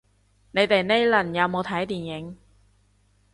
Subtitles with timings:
[0.53, 2.35] 你哋呢輪有冇睇電影